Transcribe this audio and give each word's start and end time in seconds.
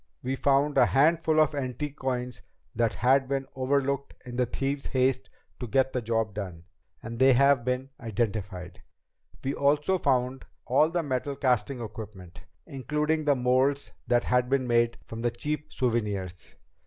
We 0.23 0.35
found 0.35 0.79
a 0.79 0.85
handful 0.87 1.39
of 1.39 1.51
the 1.51 1.59
antique 1.59 1.95
coins 1.97 2.41
that 2.75 2.95
had 2.95 3.27
been 3.27 3.45
overlooked 3.55 4.15
in 4.25 4.35
the 4.35 4.47
thieves' 4.47 4.87
haste 4.87 5.29
to 5.59 5.67
get 5.67 5.93
the 5.93 6.01
job 6.01 6.33
done, 6.33 6.63
and 7.03 7.19
they've 7.19 7.37
been 7.63 7.89
identified. 7.99 8.81
We 9.43 9.53
also 9.53 9.99
found 9.99 10.43
all 10.65 10.89
the 10.89 11.03
metal 11.03 11.35
casting 11.35 11.81
equipment, 11.81 12.41
including 12.65 13.25
the 13.25 13.35
molds 13.35 13.91
that 14.07 14.23
had 14.23 14.49
been 14.49 14.65
made 14.65 14.97
from 15.05 15.21
the 15.21 15.29
cheap 15.29 15.71
souvenirs. 15.71 16.55